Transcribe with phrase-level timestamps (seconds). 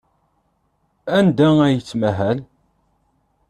[1.17, 2.37] Anda ay yettmahal?